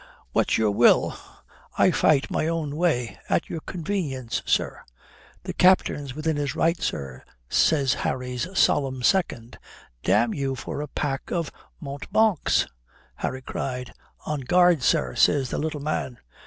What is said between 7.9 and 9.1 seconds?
Harry's solemn